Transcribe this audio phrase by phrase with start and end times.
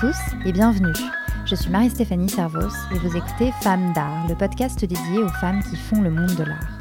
[0.00, 0.92] tous et bienvenue.
[1.46, 5.76] Je suis Marie-Stéphanie Servos et vous écoutez Femmes d'art, le podcast dédié aux femmes qui
[5.76, 6.80] font le monde de l'art.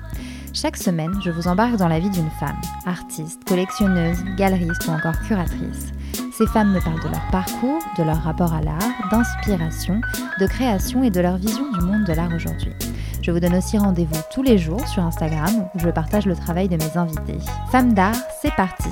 [0.54, 5.17] Chaque semaine, je vous embarque dans la vie d'une femme, artiste, collectionneuse, galeriste ou encore
[5.21, 5.93] curatrice.
[6.34, 10.02] Ces femmes me parlent de leur parcours, de leur rapport à l'art, d'inspiration,
[10.39, 12.73] de création et de leur vision du monde de l'art aujourd'hui.
[13.21, 16.68] Je vous donne aussi rendez-vous tous les jours sur Instagram où je partage le travail
[16.68, 17.40] de mes invités.
[17.71, 18.90] Femmes d'art, c'est parti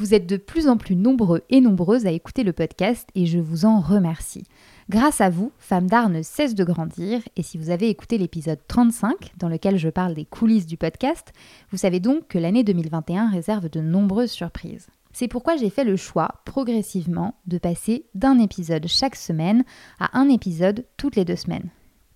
[0.00, 3.38] Vous êtes de plus en plus nombreux et nombreuses à écouter le podcast et je
[3.38, 4.44] vous en remercie.
[4.88, 8.60] Grâce à vous, Femmes d'Art ne cesse de grandir et si vous avez écouté l'épisode
[8.66, 11.34] 35 dans lequel je parle des coulisses du podcast,
[11.70, 14.86] vous savez donc que l'année 2021 réserve de nombreuses surprises.
[15.12, 19.64] C'est pourquoi j'ai fait le choix, progressivement, de passer d'un épisode chaque semaine
[19.98, 21.68] à un épisode toutes les deux semaines.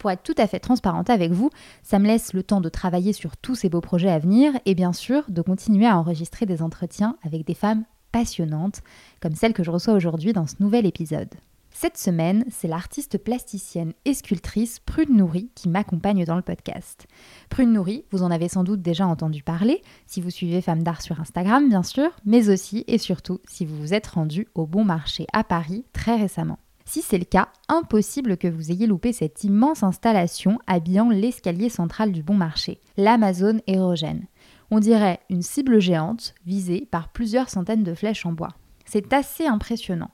[0.04, 1.48] Pour être tout à fait transparente avec vous,
[1.82, 4.74] ça me laisse le temps de travailler sur tous ces beaux projets à venir et
[4.74, 8.82] bien sûr de continuer à enregistrer des entretiens avec des femmes passionnantes
[9.22, 11.30] comme celle que je reçois aujourd'hui dans ce nouvel épisode.
[11.70, 17.06] Cette semaine, c'est l'artiste plasticienne et sculptrice Prune Nourri qui m'accompagne dans le podcast.
[17.48, 21.00] Prune Nourri, vous en avez sans doute déjà entendu parler si vous suivez Femmes d'Art
[21.00, 24.84] sur Instagram, bien sûr, mais aussi et surtout si vous vous êtes rendu au Bon
[24.84, 26.58] Marché à Paris très récemment.
[26.86, 32.12] Si c'est le cas, impossible que vous ayez loupé cette immense installation habillant l'escalier central
[32.12, 34.26] du bon marché, l'Amazone érogène.
[34.70, 38.54] On dirait une cible géante visée par plusieurs centaines de flèches en bois.
[38.84, 40.10] C'est assez impressionnant.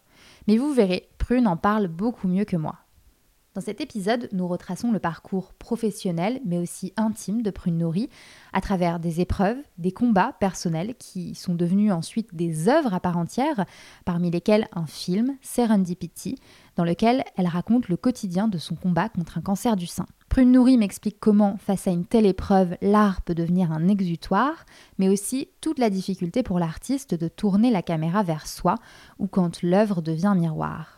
[0.46, 2.76] Mais vous verrez, Prune en parle beaucoup mieux que moi.
[3.52, 8.08] Dans cet épisode, nous retraçons le parcours professionnel mais aussi intime de Prune Nourri
[8.52, 13.16] à travers des épreuves, des combats personnels qui sont devenus ensuite des œuvres à part
[13.16, 13.64] entière,
[14.04, 16.36] parmi lesquelles un film, Serendipity,
[16.76, 20.06] dans lequel elle raconte le quotidien de son combat contre un cancer du sein.
[20.28, 24.64] Prune Nourri m'explique comment, face à une telle épreuve, l'art peut devenir un exutoire,
[24.98, 28.76] mais aussi toute la difficulté pour l'artiste de tourner la caméra vers soi
[29.18, 30.94] ou quand l'œuvre devient miroir.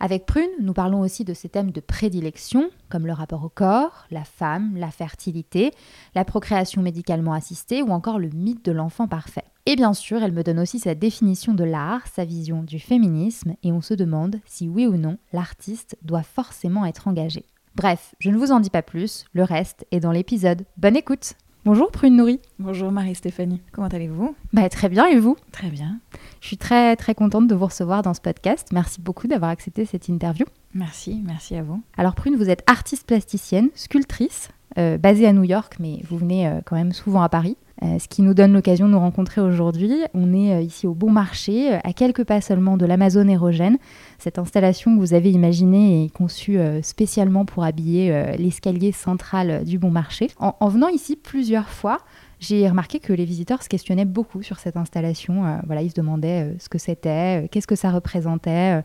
[0.00, 4.06] Avec Prune, nous parlons aussi de ces thèmes de prédilection, comme le rapport au corps,
[4.10, 5.72] la femme, la fertilité,
[6.14, 9.44] la procréation médicalement assistée ou encore le mythe de l'enfant parfait.
[9.64, 13.56] Et bien sûr, elle me donne aussi sa définition de l'art, sa vision du féminisme,
[13.62, 17.44] et on se demande si oui ou non l'artiste doit forcément être engagé.
[17.74, 20.64] Bref, je ne vous en dis pas plus, le reste est dans l'épisode.
[20.76, 21.34] Bonne écoute
[21.66, 22.38] Bonjour Prune Nourri.
[22.60, 24.36] Bonjour Marie-Stéphanie, comment allez-vous?
[24.52, 25.36] Bah très bien et vous?
[25.50, 25.98] Très bien.
[26.40, 28.68] Je suis très très contente de vous recevoir dans ce podcast.
[28.70, 30.46] Merci beaucoup d'avoir accepté cette interview.
[30.74, 31.82] Merci, merci à vous.
[31.96, 36.46] Alors Prune, vous êtes artiste plasticienne, sculptrice, euh, basée à New York, mais vous venez
[36.46, 37.56] euh, quand même souvent à Paris.
[37.82, 39.92] Euh, ce qui nous donne l'occasion de nous rencontrer aujourd'hui.
[40.14, 43.76] On est ici au Bon Marché, à quelques pas seulement de l'Amazone érogène.
[44.18, 49.90] Cette installation que vous avez imaginée est conçue spécialement pour habiller l'escalier central du Bon
[49.90, 50.30] Marché.
[50.38, 51.98] En, venant ici plusieurs fois,
[52.46, 55.60] j'ai remarqué que les visiteurs se questionnaient beaucoup sur cette installation.
[55.66, 58.82] voilà, ils se demandaient ce que c'était, qu'est-ce que ça représentait.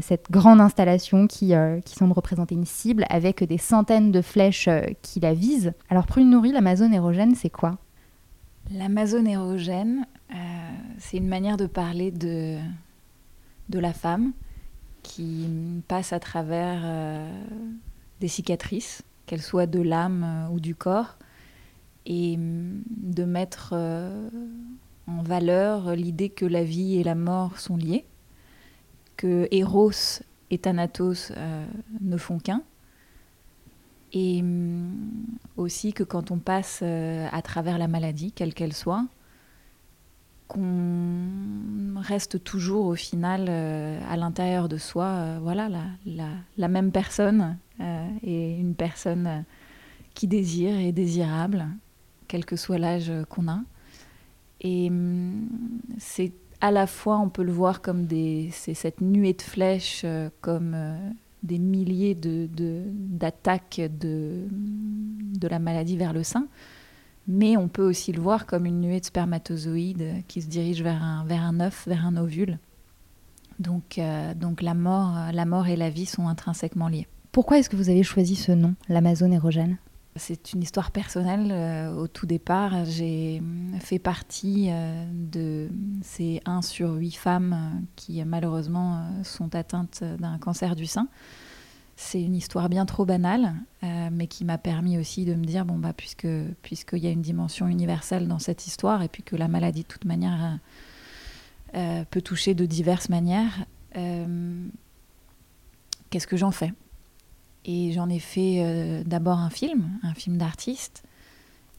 [0.00, 1.54] cette grande installation qui,
[1.86, 4.68] semble représenter une cible avec des centaines de flèches
[5.02, 5.72] qui la visent.
[5.90, 7.78] Alors, pour une nourrie, l'Amazone érogène, c'est quoi?
[8.70, 10.34] L'Amazone érogène, euh,
[10.98, 12.58] c'est une manière de parler de,
[13.70, 14.32] la femme
[15.02, 15.48] qui
[15.88, 17.30] passe à travers euh,
[18.20, 21.16] des cicatrices, qu'elles soient de l'âme euh, ou du corps,
[22.06, 23.74] et mm, de mettre
[25.06, 28.04] en valeur l'idée que la vie et la mort sont liées,
[29.16, 31.32] que Eros et Thanatos
[32.00, 32.62] ne font qu'un,
[34.12, 35.26] et hum,
[35.56, 39.06] aussi que quand on passe euh, à travers la maladie, quelle qu'elle soit,
[40.48, 45.70] qu'on reste toujours au final euh, à l'intérieur de soi, euh, voilà,
[46.58, 47.56] la, même personne
[48.22, 49.44] et une personne
[50.14, 51.66] qui désire et désirable,
[52.32, 53.60] quel que soit l'âge qu'on a.
[54.62, 55.48] Et hum,
[55.98, 56.32] c'est
[56.62, 60.06] à la fois, on peut le voir comme des, c'est cette nuée de flèches,
[60.40, 60.76] comme
[61.42, 64.48] des milliers d'attaques de, de,
[65.40, 66.46] de, la maladie vers le sein,
[67.26, 71.02] mais on peut aussi le voir comme une nuée de spermatozoïdes qui se dirige vers
[71.02, 72.58] un, vers un œuf, vers un ovule.
[73.58, 77.08] Donc, euh, donc la, mort, la mort et la vie sont intrinsèquement liées.
[77.32, 79.78] Pourquoi est-ce que vous avez choisi ce nom, l'Amazone érogène?
[80.16, 81.48] C'est une histoire personnelle.
[81.50, 83.42] Euh, au tout départ, j'ai
[83.80, 85.70] fait partie euh, de
[86.02, 91.08] ces 1 sur 8 femmes euh, qui malheureusement sont atteintes d'un cancer du sein.
[91.96, 95.78] C'est une histoire bien trop banale, mais qui m'a permis aussi de me dire, bon,
[95.78, 96.26] bah, puisque,
[96.62, 99.86] puisqu'il y a une dimension universelle dans cette histoire, et puis que la maladie, de
[99.86, 100.58] toute manière,
[102.10, 103.66] peut toucher de diverses manières,
[106.10, 106.72] qu'est-ce que j'en fais?
[107.64, 111.04] Et j'en ai fait euh, d'abord un film, un film d'artiste.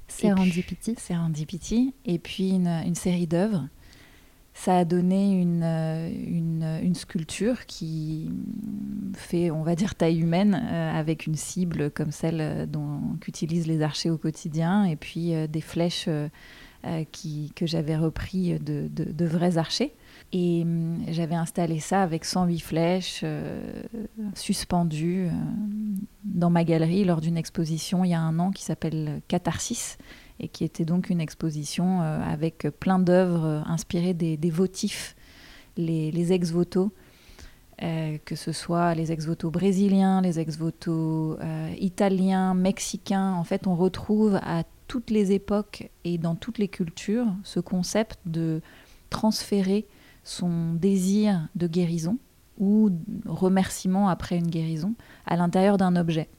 [0.08, 0.96] Serendipity.
[0.98, 1.94] Serendipity.
[2.06, 3.68] Et puis une, une série d'œuvres.
[4.54, 8.30] Ça a donné une, euh, une, une, sculpture qui
[9.16, 12.70] fait, on va dire, taille humaine, euh, avec une cible comme celle
[13.20, 16.08] qu'utilisent les archers au quotidien, et puis des flèches
[17.12, 19.96] qui, que j'avais repris de, de, de vrais archers.
[20.34, 23.84] Et hum, j'avais installé ça avec 108 flèches euh,
[24.34, 25.32] suspendues euh,
[26.26, 30.00] dans ma galerie lors d'une exposition il y a un an qui s'appelle Catharsis
[30.40, 35.16] et qui était donc une exposition euh, avec plein d'œuvres inspirées des, votifs,
[35.78, 36.92] les, les ex-voto,
[37.80, 41.38] que ce soit les ex-voto brésiliens, les ex-voto
[41.78, 43.34] italiens, mexicains.
[43.34, 48.18] En fait, on retrouve à toutes les époques et dans toutes les cultures ce concept
[48.26, 48.62] de
[49.10, 49.86] transférer
[50.24, 52.18] son désir de guérison
[52.60, 52.90] ou
[53.26, 54.94] remerciement après une guérison
[55.26, 56.30] à l'intérieur d'un objet.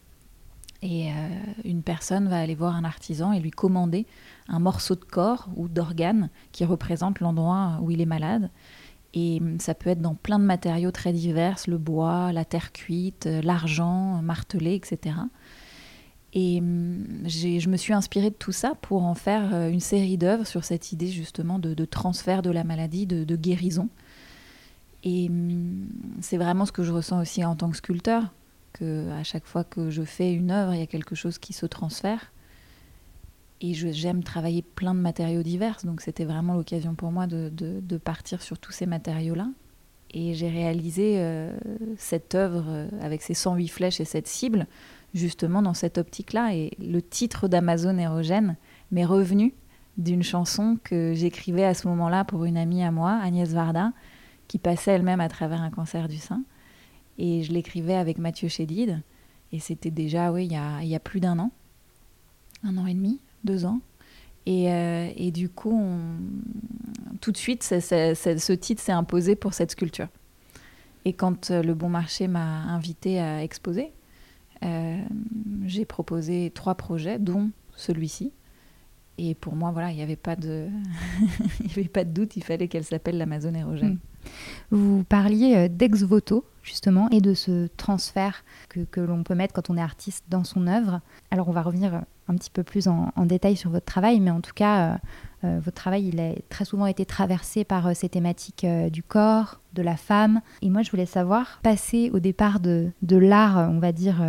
[0.83, 1.13] Et euh,
[1.65, 4.07] une personne va aller voir un artisan et lui commander
[4.49, 8.51] un morceau de corps ou d'organe qui représente l'endroit où il est malade.
[9.15, 12.73] Et hum, ça peut être dans plein de matériaux très divers, le bois, la terre
[12.73, 15.17] cuite, euh, l'argent martelé, etc.
[16.35, 20.19] Et hum, je me suis inspirée de tout ça pour en faire euh, une série
[20.19, 23.89] d'œuvres sur cette idée justement de, transfert de la maladie, de, guérison.
[25.05, 25.87] Et hum,
[26.21, 28.25] c'est vraiment ce que je ressens aussi en tant que sculpteur,
[28.73, 31.53] que à chaque fois que je fais une œuvre, il y a quelque chose qui
[31.53, 32.33] se transfère.
[33.61, 38.43] Et j'aime travailler plein de matériaux divers, donc c'était vraiment l'occasion pour moi de, partir
[38.43, 39.49] sur tous ces matériaux-là.
[40.13, 41.51] Et j'ai réalisé euh,
[41.97, 44.67] cette œuvre euh, avec ses 108 flèches et cette cible
[45.15, 46.55] justement dans cette optique-là.
[46.55, 48.57] Et le titre d'Amazon érogène
[48.91, 49.55] m'est revenu
[49.97, 53.93] d'une chanson que j'écrivais à ce moment-là pour une amie à moi, Agnès Varda,
[54.49, 56.43] qui passait elle-même à travers un cancer du sein.
[57.17, 59.01] Et je l'écrivais avec Mathieu Chédid.
[59.53, 61.53] Et c'était déjà, oui, il y a, y a, plus d'un an,
[62.65, 63.81] un an et demi, deux ans.
[64.47, 65.81] Et, euh, et du coup,
[67.21, 70.09] tout de suite, ce titre s'est imposé pour cette sculpture.
[71.05, 73.93] Et quand euh, le Bon Marché m'a invité à exposer,
[74.63, 75.03] euh,
[75.65, 78.33] j'ai proposé trois projets, dont celui-ci.
[79.17, 80.67] Et pour moi, voilà, il n'y avait pas de,
[81.71, 83.95] avait pas de doute, il fallait qu'elle s'appelle l'Amazon érogène.
[83.95, 83.99] Hmm.
[84.71, 89.53] Vous parliez euh, d'ex voto justement et de ce transfert que, que l'on peut mettre
[89.53, 91.01] quand on est artiste dans son œuvre.
[91.31, 94.41] Alors on va revenir un petit peu plus en, détail sur votre travail, mais en
[94.41, 94.97] tout cas, euh,
[95.45, 99.61] euh, votre travail, il a très souvent été traversé par euh, ces thématiques du corps,
[99.75, 100.41] de la femme.
[100.63, 104.25] Et moi, je voulais savoir, passer au départ de, de l'art, on va dire,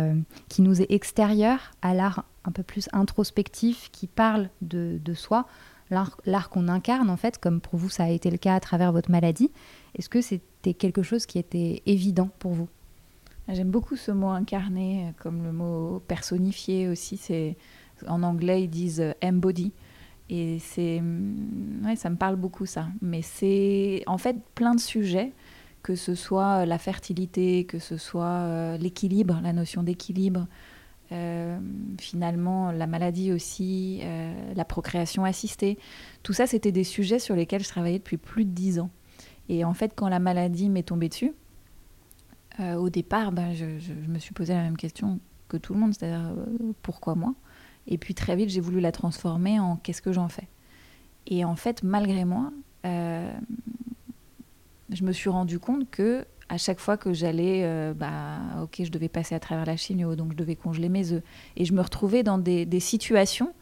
[0.48, 5.46] qui nous est extérieur, à l'art un peu plus introspectif, qui parle de, de soi,
[5.90, 8.92] l'art qu'on incarne, en fait, comme pour vous, ça a été le cas à travers
[8.92, 9.50] votre maladie.
[9.94, 12.68] Est-ce que c'était quelque chose qui était évident pour vous?
[13.48, 17.16] J'aime beaucoup ce mot incarné, comme le mot personnifié aussi.
[17.16, 17.56] C'est
[18.08, 19.72] en anglais, ils disent euh, embody.
[20.28, 21.00] Et c'est.
[21.00, 22.88] Mm, ouais, ça me parle beaucoup, ça.
[23.00, 25.32] Mais c'est en fait plein de sujets,
[25.82, 30.46] que ce soit euh, la fertilité, que ce soit euh, l'équilibre, la notion d'équilibre,
[32.00, 34.02] finalement la maladie aussi,
[34.56, 35.78] la procréation assistée.
[36.24, 38.90] Tout ça, c'était des sujets sur lesquels je travaillais depuis plus de dix ans.
[39.48, 41.32] Et en fait, quand la maladie m'est tombée dessus,
[42.58, 45.94] au départ, ben, je, je, me suis posé la même question que tout le monde,
[45.94, 46.34] c'est-à-dire
[46.82, 47.36] pourquoi moi?
[47.88, 50.48] Et puis très vite, j'ai voulu la transformer en qu'est-ce que j'en fais.
[51.26, 52.52] Et en fait, malgré moi,
[52.84, 53.32] euh,
[54.90, 58.90] je me suis rendu compte que à chaque fois que j'allais, euh, bah, ok, je
[58.90, 61.22] devais passer à travers la chimio, donc je devais congeler mes œufs.
[61.56, 63.52] Et je me retrouvais dans des, situations,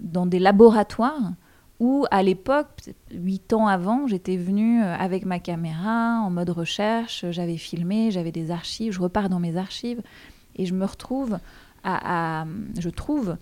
[0.00, 1.32] dans des laboratoires,
[1.78, 7.24] où à l'époque, huit ans avant, j'étais venue euh, avec ma caméra, en mode recherche,
[7.30, 10.02] j'avais filmé, j'avais des archives, je repars dans mes archives,
[10.56, 11.38] et je me retrouve
[11.86, 13.36] je trouve,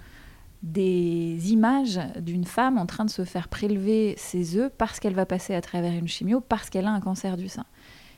[0.62, 5.26] des images d'une femme en train de se faire prélever ses œufs parce qu'elle va
[5.26, 7.66] passer à travers une chimio, parce qu'elle a un cancer du sein.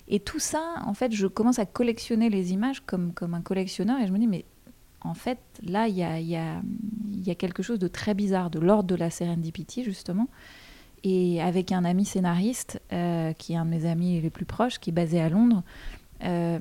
[0.08, 4.00] Et tout ça, en fait, je commence à collectionner les images comme, comme un collectionneur
[4.00, 4.44] et je me dis, mais
[5.00, 6.62] en fait, là, il y a, y, a,
[7.12, 10.28] y a, quelque chose de très bizarre, de l'ordre de la serendipity, justement.
[11.02, 14.78] Et avec un ami scénariste, euh, qui est un de mes amis les plus proches,
[14.78, 15.62] qui est basé à Londres,
[16.24, 16.58] euh,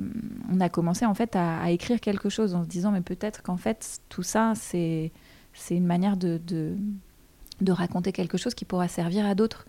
[0.52, 3.58] on a commencé en fait à, écrire quelque chose en se disant mais peut-être qu'en
[3.58, 5.12] fait tout ça c'est
[5.70, 9.66] une manière de, de, raconter quelque chose qui pourra servir à d'autres.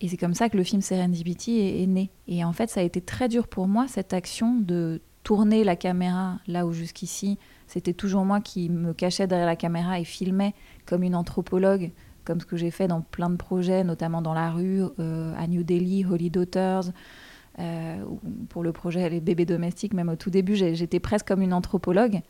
[0.00, 2.10] Et c'est comme ça que le film Serendipity est, est, né.
[2.26, 5.76] Et en fait ça a été très dur pour moi cette action de tourner la
[5.76, 7.38] caméra là où jusqu'ici
[7.68, 10.54] c'était toujours moi qui me cachais derrière la caméra et filmais
[10.84, 11.92] comme une anthropologue
[12.24, 15.46] comme ce que j'ai fait dans plein de projets, notamment dans la rue, euh, à
[15.46, 16.92] New Delhi, Holy Daughters,
[18.48, 22.20] pour le projet Les bébés domestiques, même au tout début, j'étais presque comme une anthropologue.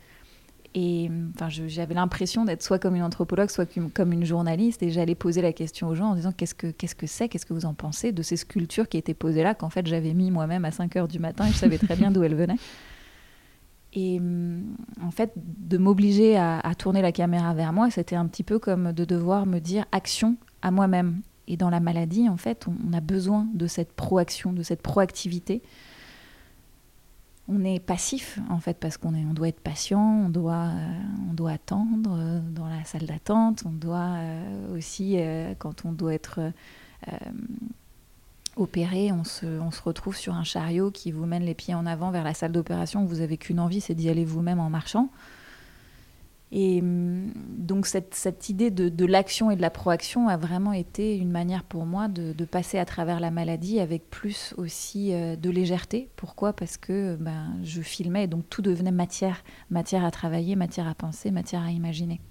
[0.75, 4.81] Et enfin, j'avais l'impression d'être soit comme une anthropologue, soit comme une journaliste.
[4.81, 7.45] Et j'allais poser la question aux gens en disant qu'est-ce que qu'est-ce que c'est, qu'est-ce
[7.45, 10.31] que vous en pensez de ces sculptures qui étaient posées là, qu'en fait j'avais mis
[10.31, 12.57] moi-même à 5 heures du matin et je savais très bien d'où elles venaient?
[13.95, 14.19] Et
[15.03, 18.91] en fait, de m'obliger à, tourner la caméra vers moi, c'était un petit peu comme
[18.91, 21.21] de devoir me dire action à moi-même.
[21.47, 25.61] Et dans la maladie, en fait, on, a besoin de cette proaction, de cette proactivité
[27.49, 31.33] on est passif en fait parce qu'on on doit être patient, on doit, euh, on
[31.33, 35.17] doit attendre euh, dans la salle d'attente, on doit euh, aussi
[35.59, 36.39] quand on doit être
[38.55, 41.85] opéré, on se, on se, retrouve sur un chariot qui vous mène les pieds en
[41.85, 43.03] avant vers la salle d'opération.
[43.03, 45.09] Vous avez qu'une envie, c'est d'y aller vous-même en marchant.
[46.55, 50.71] Et hum, donc cette, cette idée de, de l'action et de la proaction a vraiment
[50.71, 55.13] été une manière pour moi de, de passer à travers la maladie avec plus aussi
[55.13, 56.09] euh, de légèreté.
[56.15, 56.53] Pourquoi?
[56.53, 60.93] Parce que ben, je filmais et donc tout devenait matière, matière à travailler, matière à
[60.93, 62.21] penser, matière à imaginer.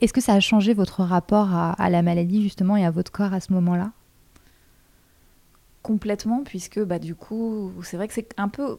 [0.00, 3.10] Est-ce que ça a changé votre rapport à, à la maladie justement et à votre
[3.10, 3.90] corps à ce moment-là?
[5.82, 8.78] Complètement, puisque bah, du coup, c'est vrai que c'est un peu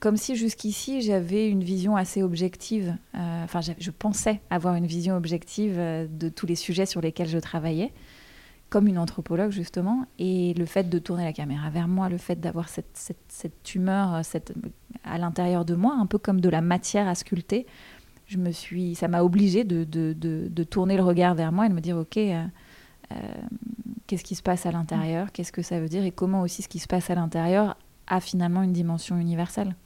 [0.00, 5.16] comme si jusqu'ici j'avais une vision assez objective, euh, enfin je pensais avoir une vision
[5.16, 7.92] objective euh, de tous les sujets sur lesquels je travaillais,
[8.68, 12.38] comme une anthropologue justement, et le fait de tourner la caméra vers moi, le fait
[12.38, 14.22] d'avoir cette, cette, humeur euh,
[15.04, 17.66] à l'intérieur de moi, un peu comme de la matière à sculpter,
[18.26, 19.84] je me suis, ça m'a obligée de,
[20.64, 22.18] tourner le regard vers moi et de me dire ok,
[24.08, 26.04] qu'est-ce qui se passe à l'intérieur, qu'est-ce que ça veut dire?
[26.04, 27.76] Et comment aussi ce qui se passe à l'intérieur
[28.08, 29.76] a finalement une dimension universelle?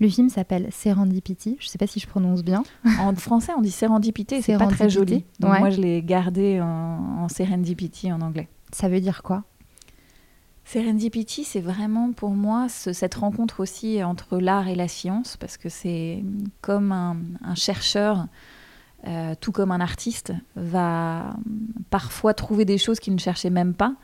[0.00, 1.56] Le film s'appelle Serendipity.
[1.60, 2.62] Je ne sais pas si je prononce bien.
[2.98, 4.42] En français, on dit Serendipité.
[4.42, 5.24] C'est pas très joli.
[5.40, 8.48] Donc moi, je l'ai gardé en, Serendipity en anglais.
[8.72, 9.44] Ça veut dire quoi?
[10.64, 15.68] Serendipity, c'est vraiment pour moi cette rencontre aussi entre l'art et la science, parce que
[15.68, 16.24] c'est
[16.60, 18.26] comme un, chercheur,
[19.06, 21.34] euh, tout comme un artiste, va
[21.90, 23.96] parfois trouver des choses qu'il ne cherchait même pas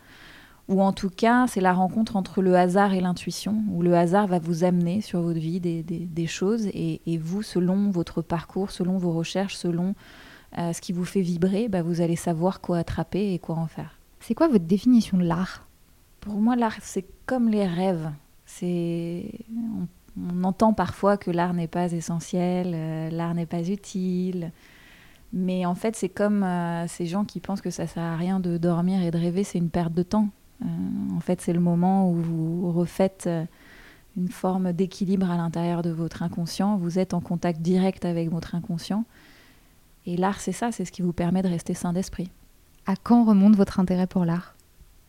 [0.69, 4.27] ou en tout cas, c'est la rencontre entre le hasard et l'intuition, où le hasard
[4.27, 9.13] va vous amener sur votre vie des, choses, et, vous, selon votre parcours, selon vos
[9.13, 9.95] recherches, selon
[10.59, 13.67] euh, ce qui vous fait vibrer, bah, vous allez savoir quoi attraper et quoi en
[13.67, 13.99] faire.
[14.21, 15.67] C'est quoi votre définition de l'art?
[16.21, 18.11] Pour moi, l'art, c'est comme les rêves.
[18.45, 19.33] C'est...
[20.21, 24.53] On, entend parfois que l'art n'est pas essentiel, euh, l'art n'est pas utile.
[25.33, 28.41] Mais en fait, c'est comme euh, ces gens qui pensent que ça sert à rien
[28.41, 30.29] de dormir et de rêver, c'est une perte de temps.
[30.63, 30.67] Euh,
[31.17, 33.45] en fait, c'est le moment où vous refaites euh,
[34.17, 36.77] une forme d'équilibre à l'intérieur de votre inconscient.
[36.77, 39.05] Vous êtes en contact direct avec votre inconscient.
[40.07, 42.31] Et l'art, c'est ça, c'est ce qui vous permet de rester sain d'esprit.
[42.87, 44.55] À quand remonte votre intérêt pour l'art?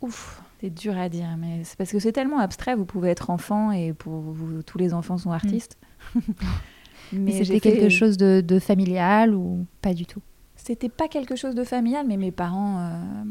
[0.01, 2.75] Ouf, c'est dur à dire, mais c'est parce que c'est tellement abstrait.
[2.75, 5.77] Vous pouvez être enfant et pour vous, tous les enfants sont artistes.
[7.13, 10.21] mais, c'était quelque chose de, familial ou pas du tout?
[10.55, 13.23] C'était pas quelque chose de familial, mais mes parents euh,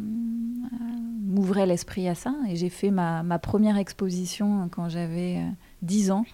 [1.29, 2.35] m'ouvrait l'esprit à ça.
[2.49, 5.43] Et j'ai fait ma, ma, première exposition quand j'avais
[5.83, 6.25] 10 euh, ans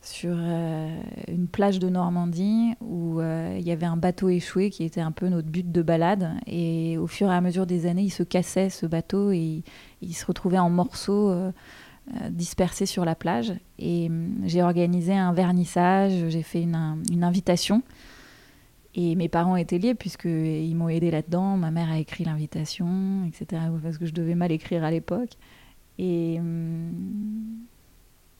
[0.00, 4.84] sur euh, une plage de Normandie où euh, il y avait un bateau échoué qui
[4.84, 6.30] était un peu notre but de balade.
[6.46, 9.62] Et au fur et à mesure des années, il se cassait ce bateau et
[10.02, 11.34] il, se retrouvait en morceaux
[12.30, 13.52] dispersés sur la plage.
[13.78, 17.82] Et hum, j'ai organisé un vernissage, j'ai fait une, une invitation
[19.00, 21.56] et mes parents étaient liés puisqu'ils m'ont aidé là-dedans.
[21.56, 23.62] Ma mère a écrit l'invitation, etc.
[23.80, 25.30] Parce que je devais mal écrire à l'époque.
[26.00, 26.40] Et,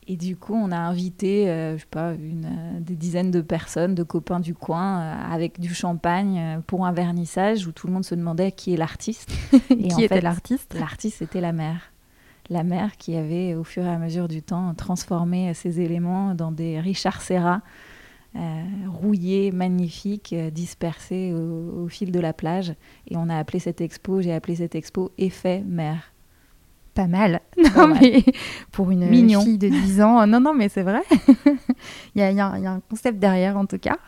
[0.08, 3.40] et du coup, on a invité, euh, je sais pas, une, euh, des dizaines de
[3.40, 7.92] personnes, de copains du coin, euh, avec du champagne pour un vernissage où tout le
[7.92, 9.30] monde se demandait qui est l'artiste.
[9.70, 10.74] et qui était l'artiste?
[10.74, 11.92] L'artiste, c'était la mère.
[12.50, 16.50] La mère qui avait, au fur et à mesure du temps, transformé ces éléments dans
[16.50, 17.62] des Richard Serra
[18.36, 22.74] euh, rouillés, magnifiques, euh, dispersés au, fil de la plage.
[23.08, 26.12] Et on a appelé cette expo, j'ai appelé cette expo Effet mer.
[26.94, 27.40] Pas mal.
[27.76, 28.24] Non, mais
[28.72, 31.02] pour une fille de 10 ans, non, non, mais c'est vrai.
[32.14, 33.98] il, y a, il, y a, un concept derrière, en tout cas.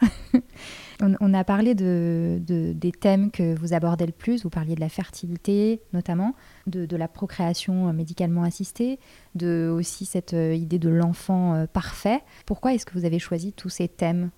[1.02, 4.42] On, a parlé de, des thèmes que vous abordez le plus.
[4.42, 6.34] Vous parliez de la fertilité, notamment,
[6.66, 8.98] de, la procréation médicalement assistée,
[9.34, 12.20] de aussi cette euh, idée de l'enfant euh, parfait.
[12.44, 14.30] Pourquoi est-ce que vous avez choisi tous ces thèmes?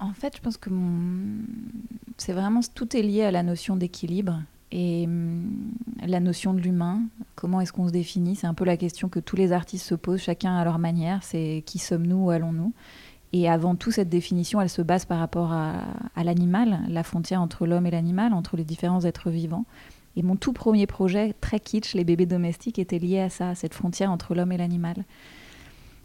[0.00, 0.70] En fait, je pense que
[2.16, 4.42] c'est vraiment tout est lié à la notion d'équilibre
[4.72, 5.72] et hum,
[6.04, 7.02] la notion de l'humain.
[7.36, 8.34] Comment est-ce qu'on se définit?
[8.36, 11.22] C'est un peu la question que tous les artistes se posent, chacun à leur manière.
[11.22, 12.72] C'est qui sommes-nous, où allons-nous?
[13.36, 15.74] Et avant tout, cette définition, elle se base par rapport à,
[16.22, 19.64] l'animal, la frontière entre l'homme et l'animal, entre les différents êtres vivants.
[20.16, 23.54] Et mon tout premier projet, très kitsch, les bébés domestiques, était lié à ça, à
[23.56, 25.04] cette frontière entre l'homme et l'animal.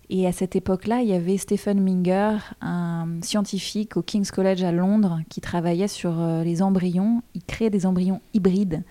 [0.09, 4.71] Et à cette époque-là, il y avait Stephen Minger, un scientifique au King's College à
[4.71, 7.21] Londres, qui travaillait sur euh, les embryons.
[7.35, 8.83] Il créait des embryons hybrides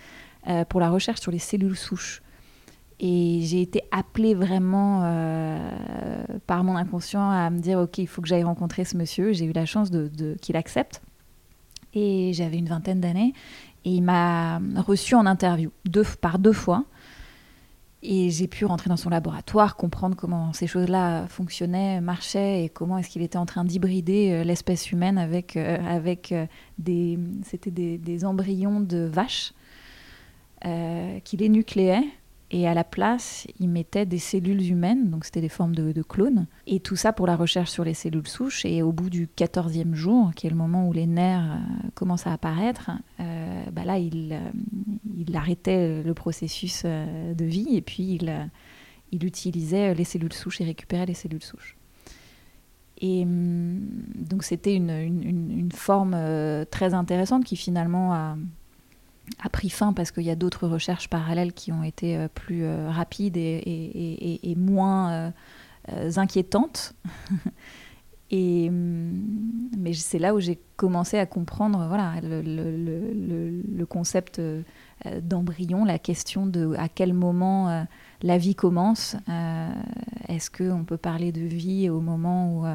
[0.47, 2.23] euh, pour la recherche sur les cellules souches.
[3.01, 8.23] Et j'ai été appelée vraiment euh, par mon inconscient à me dire, OK, il faut
[8.23, 9.33] que j'aille rencontrer ce monsieur.
[9.33, 9.91] J'ai eu la chance
[10.41, 11.01] qu'il accepte.
[11.95, 13.33] Et j'avais une vingtaine d'années.
[13.85, 15.71] Et il m'a reçu en interview
[16.21, 16.85] par deux fois.
[18.03, 22.97] Et j'ai pu rentrer dans son laboratoire, comprendre comment ces choses-là fonctionnaient, marchaient et comment
[22.99, 26.47] est-ce qu'il était en train d'hybrider euh, l'espèce humaine avec, euh, avec euh,
[26.79, 29.53] des, des, embryons de vaches
[31.25, 32.05] qu'il énucléait
[32.51, 36.47] et à la place, ils mettaient des cellules humaines, donc c'était des formes de, clones.
[36.67, 38.65] Et tout ça pour la recherche sur les cellules souches.
[38.65, 42.27] Et au bout du 14e jour, qui est le moment où les nerfs euh, commencent
[42.27, 42.91] à apparaître,
[43.21, 48.51] euh, bah là, il, euh, arrêtait le processus de vie et puis il,
[49.13, 51.77] il utilisait les cellules souches et récupérait les cellules souches.
[53.01, 53.81] Et hum,
[54.17, 56.17] donc c'était une, une, forme
[56.71, 58.37] très intéressante qui finalement a
[59.43, 62.65] a pris fin parce qu'il y a d'autres recherches parallèles qui ont été euh, plus
[62.65, 65.33] euh, rapides et, moins
[65.93, 66.95] euh, inquiétantes.
[68.31, 74.41] et, hum, mais c'est là où j'ai commencé à comprendre voilà, le, concept
[75.23, 77.87] d'embryon, la question de à quel moment
[78.23, 79.17] la vie commence.
[80.29, 82.67] Est-ce qu'on peut parler de vie au moment où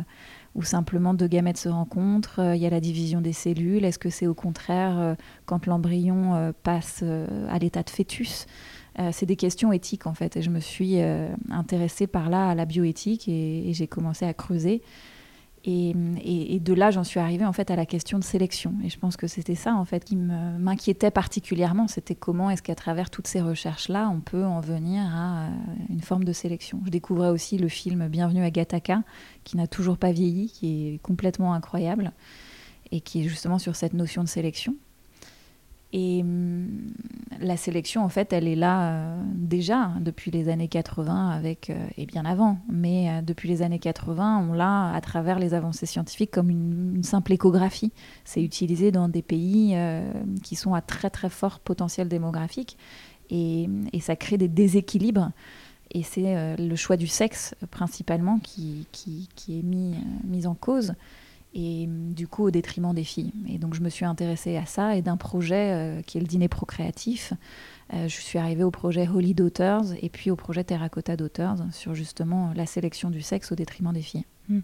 [0.56, 3.84] ou simplement deux gamètes se rencontrent, euh, il y a la division des cellules.
[3.86, 7.04] Est-ce que c'est au contraire euh, quand l'embryon euh, passe
[7.50, 8.46] à l'état de fœtus?
[9.12, 10.38] C'est des questions éthiques en fait.
[10.38, 11.00] Et je me suis
[11.50, 14.84] intéressée par là à la bioéthique et j'ai commencé à creuser.
[15.66, 18.74] Et, de là, j'en suis arrivée en fait à la question de sélection.
[18.84, 21.88] Et je pense que c'était ça en fait qui m'inquiétait particulièrement.
[21.88, 25.50] C'était comment est-ce qu'à travers toutes ces recherches-là, on peut en venir à euh,
[25.90, 26.82] une forme de sélection.
[26.86, 29.04] Je découvrais aussi le film Bienvenue à Gattaca,
[29.46, 32.12] qui n'a toujours pas vieilli, qui est complètement incroyable
[32.92, 34.76] et qui est justement sur cette notion de sélection.
[35.94, 36.92] Et hum,
[37.40, 41.86] la sélection, en fait, elle est là euh, déjà depuis les années 80 avec, euh,
[41.98, 42.58] et bien avant.
[42.68, 47.04] Mais euh, depuis les années 80, on l'a à travers les avancées scientifiques comme une,
[47.04, 47.92] simple échographie.
[48.24, 49.76] C'est utilisé dans des pays
[50.42, 52.78] qui sont à très très fort potentiel démographique
[53.30, 53.68] et,
[54.00, 55.32] ça crée des déséquilibres.
[55.92, 58.88] Et c'est le choix du sexe principalement qui,
[59.50, 60.94] est mis en cause
[61.54, 63.34] et mm, du coup au détriment des filles.
[63.48, 66.28] Et donc je me suis intéressée à ça et d'un projet euh, qui est le
[66.28, 67.34] dîner procréatif.
[67.94, 71.96] Euh, je suis arrivée au projet Holy Daughters et puis au projet Terracotta Daughters sur
[71.96, 74.26] justement la sélection du sexe au détriment des filles.
[74.50, 74.62] Hmm.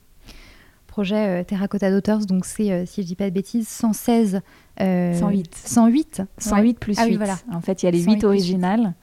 [0.87, 4.41] Projet euh, Terracotta Daughters, donc c'est, si je dis pas de bêtises, 116...
[4.79, 5.55] 108.
[5.55, 6.99] 108 108 plus 8.
[7.01, 7.37] Ah voilà.
[7.51, 8.93] En fait, il y a les 8 originales.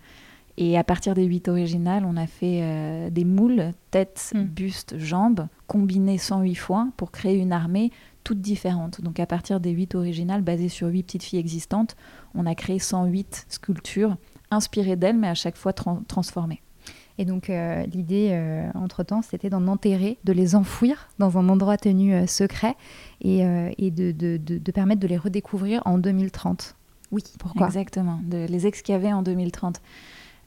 [0.58, 4.42] Et à partir des huit originales, on a fait euh, des moules, tête, hmm.
[4.44, 7.92] buste, jambes, combinés 108 fois pour créer une armée
[8.24, 9.02] toute différente.
[9.02, 11.96] Donc à partir des huit originales, basées sur huit petites filles existantes,
[12.34, 14.16] on a créé 108 sculptures
[14.50, 16.62] inspirées d'elles, mais à chaque fois transformées.
[17.18, 21.76] Et donc euh, l'idée, euh, entre-temps, c'était d'en enterrer, de les enfouir dans un endroit
[21.76, 22.76] tenu secret
[23.20, 23.40] et,
[23.78, 26.76] et de, de, de, permettre de les redécouvrir en 2030.
[27.12, 27.66] Oui, pourquoi?
[27.66, 29.80] Exactement, de les excaver en 2030.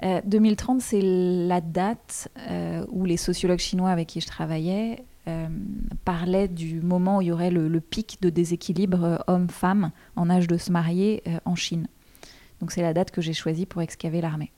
[0.01, 5.47] 2030, euh, c'est la date euh, où les sociologues chinois avec qui je travaillais euh,
[6.05, 10.57] parlaient du moment où il y aurait le, pic de déséquilibre homme-femme en âge de
[10.57, 11.87] se marier en Chine.
[12.61, 14.51] Donc c'est la date que j'ai choisie pour excaver l'armée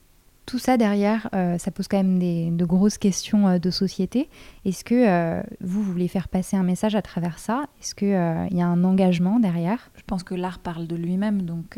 [0.47, 4.27] tout ça derrière, ça pose quand même de grosses questions de société.
[4.65, 7.67] Est-ce que vous, voulez faire passer un message à travers ça?
[7.79, 8.07] Est-ce qu'il
[8.51, 9.91] il y a un engagement derrière?
[9.95, 11.77] Je pense que l'art parle de lui-même, donc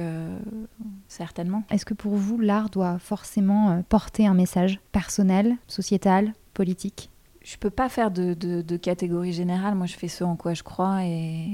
[1.14, 1.64] certainement.
[1.70, 7.10] Est-ce que pour vous, l'art doit forcément porter un message personnel, sociétal, politique?
[7.44, 9.76] Je ne peux pas faire de, de, catégorie générale.
[9.76, 11.50] Moi, je fais ce en quoi je crois et,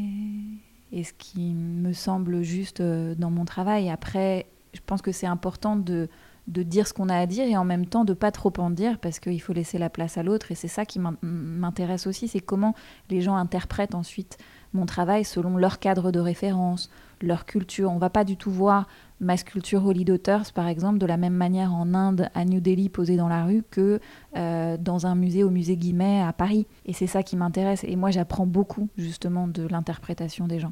[0.91, 3.89] et ce qui me semble juste dans mon travail.
[3.89, 6.07] Après, je pense que c'est important de
[6.49, 8.71] de dire ce qu'on a à dire et en même temps de pas trop en
[8.71, 12.27] dire parce qu'il faut laisser la place à l'autre et c'est ça qui m'intéresse aussi,
[12.27, 12.73] c'est comment
[13.09, 14.37] les gens interprètent ensuite
[14.73, 16.89] mon travail selon leur cadre de référence,
[17.21, 17.91] leur culture.
[17.91, 18.87] On va pas du tout voir
[19.19, 22.89] ma sculpture Holy Daughters par exemple de la même manière en Inde à New Delhi
[22.89, 23.99] posée dans la rue que
[24.37, 27.97] euh, dans un musée au musée Guimet à Paris et c'est ça qui m'intéresse et
[27.97, 30.71] moi j'apprends beaucoup justement de l'interprétation des gens.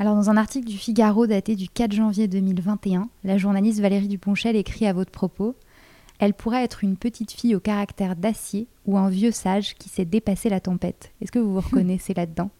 [0.00, 4.54] Alors, dans un article du Figaro daté du 4 janvier 2021, la journaliste Valérie Duponchel
[4.54, 5.56] écrit à votre propos
[6.20, 10.04] Elle pourrait être une petite fille au caractère d'acier ou un vieux sage qui sait
[10.04, 11.10] dépasser la tempête.
[11.20, 12.50] Est-ce que vous vous reconnaissez là-dedans?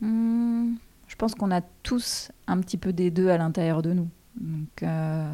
[0.00, 0.74] Hmm,
[1.10, 4.08] Je pense qu'on a tous un petit peu des deux à l'intérieur de nous.
[4.40, 5.32] Donc, euh,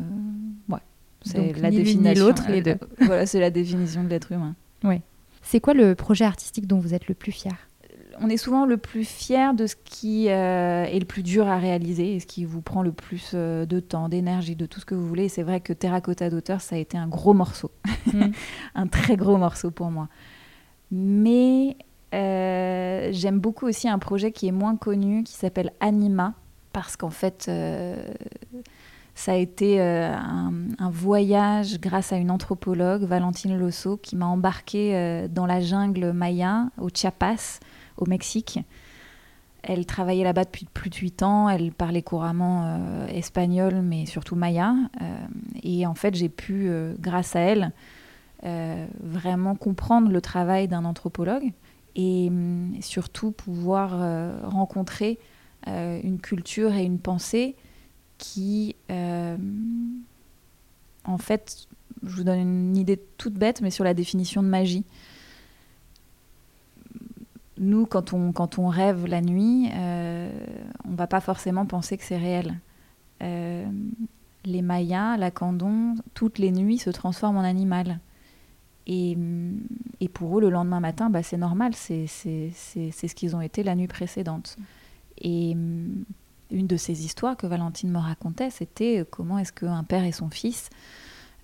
[0.71, 0.79] ouais,
[1.21, 2.27] c'est la ni définition.
[2.27, 2.79] l'autre, les deux.
[3.03, 4.55] voilà, c'est la définition de l'être humain.
[5.43, 7.53] C'est quoi le projet artistique dont vous êtes le plus fier?
[8.21, 11.59] On est souvent le plus fier de ce qui euh, est le plus dur à
[11.59, 14.87] réaliser et ce qui vous prend le plus euh, de temps, d'énergie, de tout ce
[14.87, 15.25] que vous voulez.
[15.25, 17.71] Et c'est vrai que Terracotta d'auteur, ça a été un gros morceau,
[18.13, 18.31] Mm.
[18.75, 20.09] un très gros morceau pour moi.
[20.91, 21.77] Mais
[22.15, 26.35] euh, j'aime beaucoup aussi un projet qui est moins connu, qui s'appelle Anima,
[26.73, 27.97] parce qu'en fait, euh,
[29.15, 34.27] ça a été euh, un, un voyage grâce à une anthropologue, Valentine Losso, qui m'a
[34.27, 37.61] embarquée dans la jungle maya, au Chiapas,
[37.97, 38.61] au Mexique.
[39.69, 44.77] Elle travaillait là-bas depuis plus de 8 ans, elle parlait couramment espagnol, mais surtout maya.
[45.65, 47.73] Et en fait, j'ai pu, grâce à elle,
[49.03, 51.53] vraiment comprendre le travail d'un anthropologue
[51.97, 55.19] et hum, surtout pouvoir euh, rencontrer
[55.67, 57.57] euh, une culture et une pensée
[58.19, 59.37] qui, euh,
[61.05, 61.67] en fait,
[62.03, 64.85] je vous donne une idée toute bête, mais sur la définition de magie.
[67.59, 72.19] Nous, quand on, quand on rêve la nuit, on va pas forcément penser que c'est
[72.19, 72.59] réel.
[73.21, 77.99] Les Mayas, la Candon, toutes les nuits se transforment en animal.
[78.87, 79.61] Et, hum,
[80.01, 83.75] et pour eux, le lendemain matin, bah, c'est normal, c'est ce qu'ils ont été la
[83.75, 84.57] nuit précédente.
[85.19, 86.05] Et hum,
[86.51, 90.13] une de ces histoires que Valentine me racontait, c'était euh, comment est-ce qu'un père et
[90.13, 90.71] son fils,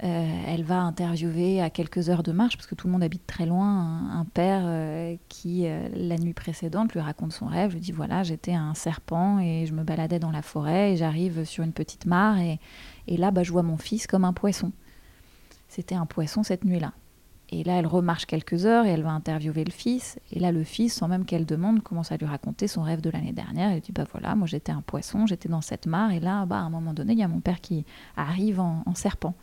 [0.04, 3.24] euh, elle va interviewer à quelques heures de marche, parce que tout le monde habite
[3.24, 7.74] très loin, un, un père euh, qui, euh, la nuit précédente, lui raconte son rêve,
[7.74, 11.44] lui dit, voilà, j'étais un serpent et je me baladais dans la forêt et j'arrive
[11.44, 12.58] sur une petite mare et,
[13.06, 14.72] et là, bah, je vois mon fils comme un poisson.
[15.68, 16.92] C'était un poisson cette nuit-là.
[17.54, 20.18] Et là, elle remarche quelques heures et elle va interviewer le fils.
[20.32, 23.10] Et là, le fils, sans même qu'elle demande, commence à lui raconter son rêve de
[23.10, 23.70] l'année dernière.
[23.70, 26.12] Elle dit Bah voilà, moi j'étais un poisson, j'étais dans cette mare.
[26.12, 27.84] Et là, bah, à un moment donné, il y a mon père qui
[28.16, 29.34] arrive en, en serpent.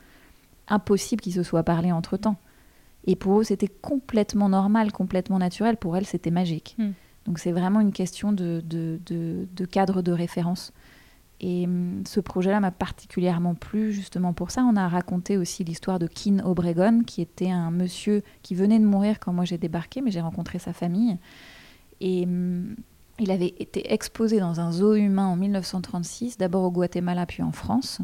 [0.68, 2.38] Impossible qu'ils se soient parlé entre temps.
[3.06, 5.78] Et pour eux, c'était complètement normal, complètement naturel.
[5.78, 6.76] Pour elle, c'était magique.
[6.78, 6.92] Hmm.
[7.26, 10.74] Donc c'est vraiment une question de, de, de- de cadre de référence.
[11.42, 14.64] Et hum, ce projet-là m'a particulièrement plu justement pour ça.
[14.64, 18.86] On a raconté aussi l'histoire de Keane Obregon, qui était un monsieur qui venait de
[18.86, 21.18] mourir quand moi j'ai débarqué, mais j'ai rencontré sa famille.
[22.02, 22.76] Et hum,
[23.20, 27.52] il avait été exposé dans un zoo humain en 1936, d'abord au Guatemala puis en
[27.52, 28.02] France.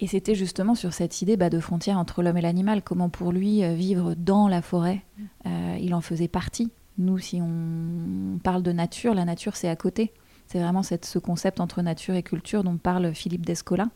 [0.00, 3.32] Et c'était justement sur cette idée bah, de frontière entre l'homme et l'animal, comment pour
[3.32, 5.02] lui euh, vivre dans la forêt,
[5.46, 6.70] euh, il en faisait partie.
[6.98, 10.12] Nous, si on parle de nature, la nature c'est à côté.
[10.48, 13.88] C'est vraiment ce concept entre nature et culture dont parle Philippe Descola,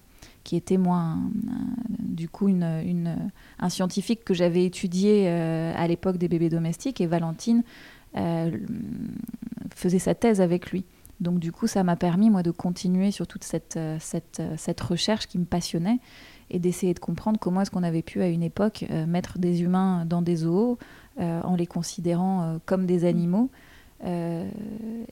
[0.44, 3.16] qui était moi, un- un- du coup, une, une-
[3.58, 7.64] un scientifique que j'avais étudié euh, à l'époque des bébés domestiques, et Valentine
[8.16, 8.50] euh,
[9.74, 10.84] faisait sa thèse avec lui.
[11.20, 14.56] Donc du coup, ça m'a permis, moi, de continuer sur toute cette, euh, cette, euh,
[14.86, 16.00] recherche qui me passionnait
[16.50, 19.62] et d'essayer de comprendre comment est-ce qu'on avait pu, à une époque, euh, mettre des
[19.62, 20.78] humains dans des zoos
[21.20, 23.50] euh, en les considérant euh, comme des animaux.
[24.04, 24.48] Euh,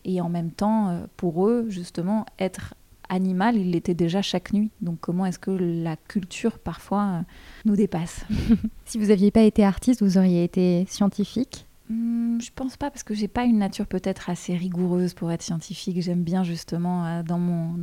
[0.05, 2.75] et en même temps, euh, pour eux, justement, être
[3.09, 4.71] animal, il l'était déjà chaque nuit.
[4.81, 7.21] Donc comment est-ce que la culture, parfois, euh,
[7.65, 8.25] nous dépasse?
[8.85, 11.67] Si vous n'aviez pas été artiste, vous auriez été scientifique?
[11.91, 15.43] Hmm, je pense pas parce que j'ai pas une nature peut-être assez rigoureuse pour être
[15.43, 16.01] scientifique.
[16.01, 17.75] J'aime bien justement euh, dans mon,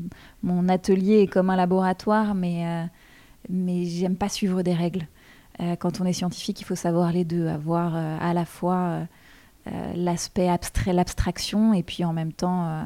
[0.43, 2.85] mon atelier est comme un laboratoire, mais euh,
[3.49, 5.07] mais j'aime pas suivre des règles.
[5.59, 9.07] Euh, quand on est scientifique, il faut savoir les deux, avoir à la fois
[9.95, 12.83] l'aspect abstrait, l'abstraction, et puis en même temps euh,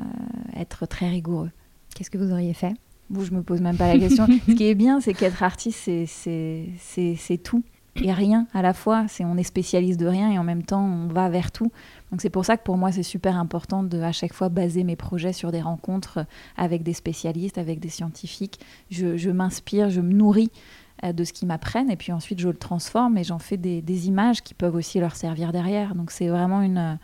[0.56, 1.52] être très rigoureux.
[1.96, 2.74] Qu'est-ce que vous auriez fait?
[3.10, 4.26] Bon, je me pose même pas la question.
[4.48, 7.64] Ce qui est bien, c'est qu'être artiste, c'est- c'est c'est- c'est tout
[7.98, 9.06] et rien à la fois.
[9.10, 11.70] C'est on est spécialiste de rien et en même temps on va vers tout.
[12.10, 14.86] Donc c'est pour ça que pour moi c'est super important de à chaque fois baser
[14.86, 18.62] mes projets sur des rencontres avec des spécialistes, avec des scientifiques.
[18.90, 22.48] Je, je m'inspire, je me nourris euh, de ce qu'ils m'apprennent et puis ensuite je
[22.50, 25.96] le transforme et j'en fais des, des images qui peuvent aussi leur servir derrière.
[25.96, 26.96] Donc c'est vraiment une, euh,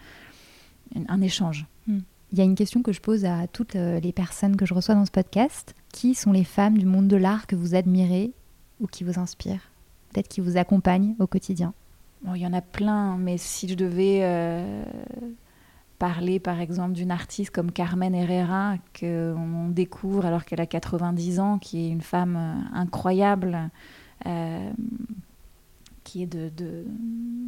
[0.96, 1.66] une- un échange.
[2.34, 4.74] Il y a une question que je pose à toutes euh, les personnes que je
[4.74, 5.74] reçois dans ce podcast.
[5.94, 8.34] Qui sont les femmes du monde de l'art que vous admirez
[8.82, 9.72] ou qui vous inspirent?
[10.12, 11.74] Peut-être qui vous accompagnent au quotidien
[12.24, 14.84] Bon, il y en a plein, mais si je devais euh,
[16.00, 21.58] parler par exemple d'une artiste comme Carmen Herrera, qu'on découvre alors qu'elle a 90 ans,
[21.60, 23.70] qui est une femme euh, incroyable,
[24.26, 24.72] euh,
[26.04, 26.86] qui est de,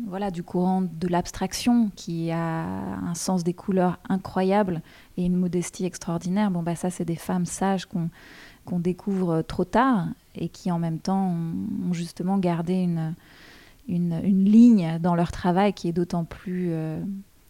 [0.07, 4.81] voilà, du courant de l'abstraction, qui a un sens des couleurs incroyable
[5.15, 8.09] et une modestie extraordinaire, bon, bah, ça, c'est des femmes sages qu'on
[8.65, 13.15] qu'on découvre trop tard et qui en même temps ont, justement gardé une
[13.87, 17.01] une, une ligne dans leur travail qui est d'autant plus euh,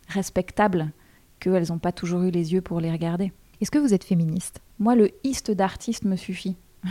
[0.09, 0.91] respectable
[1.39, 3.31] qu'elles n'ont pas toujours eu les yeux pour les regarder.
[3.61, 4.61] Est-ce que vous êtes féministe?
[4.77, 6.57] Moi, le histe d'artiste me suffit.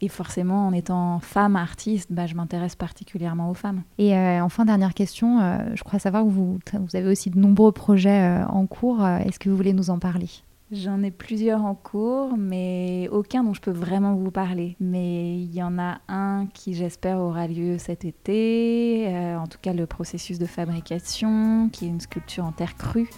[0.00, 3.82] Et forcément, en étant femme artiste, bah, je m'intéresse particulièrement aux femmes.
[3.98, 7.38] Et euh, enfin, dernière question, euh, je crois savoir que vous, vous avez aussi de
[7.38, 9.04] nombreux projets euh, en cours.
[9.04, 10.28] Est-ce que vous voulez nous en parler?
[10.70, 14.76] J'en ai plusieurs en cours, mais aucun dont je peux vraiment vous parler.
[14.80, 19.06] Mais il y en a un qui, j'espère, aura lieu cet été.
[19.36, 23.08] en tout cas, le processus de fabrication, qui est une sculpture en terre crue.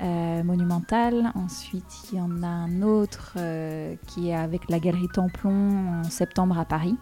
[0.00, 1.30] Euh, monumentale.
[1.36, 6.04] Ensuite, il y en a un autre euh, qui est avec la Galerie Templon en
[6.04, 6.96] septembre à Paris,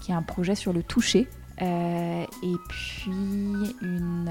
[0.00, 1.28] qui est un projet sur le toucher.
[1.60, 3.10] Euh, et puis
[3.82, 4.21] une,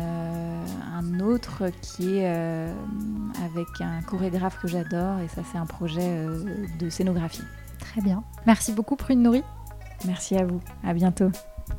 [1.82, 6.28] qui est avec un chorégraphe que j'adore, et ça c'est un projet
[6.80, 7.44] de scénographie.
[7.80, 8.24] Très bien.
[8.46, 9.44] Merci beaucoup Prune Nourri.
[10.06, 10.60] Merci à vous.
[10.84, 11.30] À bientôt.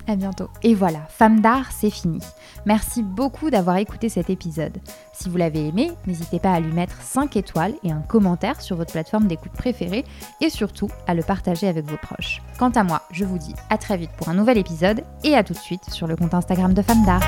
[0.07, 0.49] À bientôt.
[0.63, 2.19] Et voilà, Femme d'art, c'est fini.
[2.65, 4.79] Merci beaucoup d'avoir écouté cet épisode.
[5.13, 8.77] Si vous l'avez aimé, n'hésitez pas à lui mettre 5 étoiles et un commentaire sur
[8.77, 10.05] votre plateforme d'écoute préférée
[10.41, 12.43] et surtout à le partager avec vos proches.
[12.59, 15.45] Quant à moi, je vous dis à très vite pour un nouvel épisode et à
[15.45, 17.23] tout de suite sur le compte Instagram de Femme d'art.